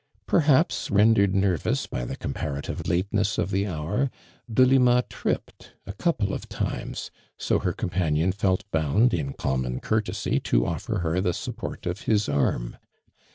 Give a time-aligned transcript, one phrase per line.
[0.25, 4.09] Perhaps rendered nervous by the compara tive lateness of the hour,
[4.51, 10.65] Delima tripped a couple of times, so her companion felt bound in common courtesy to
[10.65, 12.77] offer her the support of his arm.